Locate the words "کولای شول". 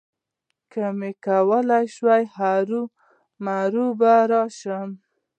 1.25-2.23